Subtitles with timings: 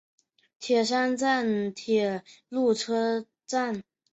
[0.59, 3.83] 饭山站铁路车站。